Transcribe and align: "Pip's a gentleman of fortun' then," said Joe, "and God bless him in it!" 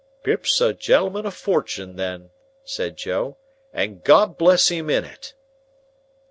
"Pip's 0.23 0.59
a 0.59 0.73
gentleman 0.73 1.27
of 1.27 1.35
fortun' 1.35 1.95
then," 1.95 2.31
said 2.63 2.97
Joe, 2.97 3.37
"and 3.71 4.03
God 4.03 4.35
bless 4.35 4.69
him 4.69 4.89
in 4.89 5.05
it!" 5.05 5.35